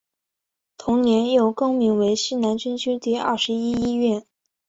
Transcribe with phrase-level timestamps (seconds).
[0.77, 4.25] 同年又更名为西南军区第二十一医院。